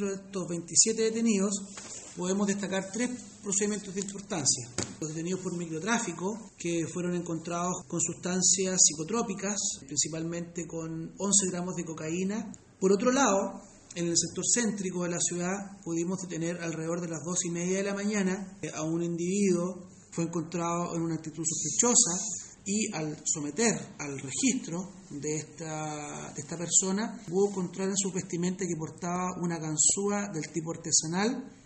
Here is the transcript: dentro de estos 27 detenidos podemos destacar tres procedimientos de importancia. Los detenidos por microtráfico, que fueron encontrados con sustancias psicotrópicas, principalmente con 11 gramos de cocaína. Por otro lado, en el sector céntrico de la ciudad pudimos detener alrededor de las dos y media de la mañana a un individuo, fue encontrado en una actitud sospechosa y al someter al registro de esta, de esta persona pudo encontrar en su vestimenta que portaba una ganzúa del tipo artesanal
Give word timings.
dentro 0.00 0.16
de 0.16 0.26
estos 0.26 0.48
27 0.48 1.02
detenidos 1.02 1.62
podemos 2.16 2.46
destacar 2.46 2.90
tres 2.90 3.10
procedimientos 3.42 3.94
de 3.94 4.00
importancia. 4.00 4.68
Los 5.00 5.10
detenidos 5.10 5.40
por 5.40 5.56
microtráfico, 5.56 6.52
que 6.56 6.86
fueron 6.86 7.14
encontrados 7.14 7.84
con 7.86 8.00
sustancias 8.00 8.80
psicotrópicas, 8.82 9.58
principalmente 9.86 10.66
con 10.66 11.12
11 11.18 11.50
gramos 11.50 11.74
de 11.76 11.84
cocaína. 11.84 12.52
Por 12.78 12.92
otro 12.92 13.12
lado, 13.12 13.60
en 13.94 14.06
el 14.06 14.16
sector 14.16 14.44
céntrico 14.46 15.04
de 15.04 15.10
la 15.10 15.20
ciudad 15.20 15.80
pudimos 15.84 16.22
detener 16.22 16.62
alrededor 16.62 17.00
de 17.00 17.08
las 17.08 17.22
dos 17.24 17.44
y 17.44 17.50
media 17.50 17.78
de 17.78 17.84
la 17.84 17.94
mañana 17.94 18.58
a 18.74 18.82
un 18.82 19.02
individuo, 19.02 19.86
fue 20.12 20.24
encontrado 20.24 20.94
en 20.96 21.02
una 21.02 21.16
actitud 21.16 21.44
sospechosa 21.44 22.49
y 22.70 22.86
al 22.94 23.16
someter 23.24 23.74
al 23.98 24.20
registro 24.20 24.92
de 25.10 25.38
esta, 25.38 26.32
de 26.32 26.40
esta 26.40 26.56
persona 26.56 27.20
pudo 27.28 27.48
encontrar 27.48 27.88
en 27.88 27.96
su 27.96 28.12
vestimenta 28.12 28.64
que 28.64 28.78
portaba 28.78 29.34
una 29.42 29.58
ganzúa 29.58 30.28
del 30.32 30.52
tipo 30.52 30.70
artesanal 30.70 31.59